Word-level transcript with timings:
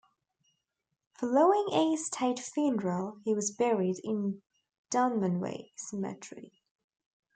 Following 1.13 1.67
a 1.73 1.95
state 1.95 2.39
funeral, 2.39 3.19
he 3.23 3.35
was 3.35 3.51
buried 3.51 3.99
in 4.03 4.41
Dunmanway 4.89 5.73
Cemetery. 5.75 6.63